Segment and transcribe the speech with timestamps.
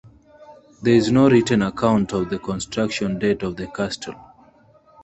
[0.81, 4.15] There is no written account of the construction date of the castle.